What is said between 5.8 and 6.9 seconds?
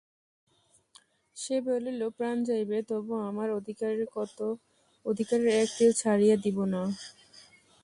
ছাড়িয়া দিব না।